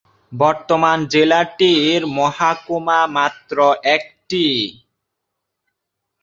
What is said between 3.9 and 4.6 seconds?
একটি।